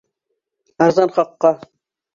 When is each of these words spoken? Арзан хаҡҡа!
Арзан 0.87 1.11
хаҡҡа! 1.19 1.57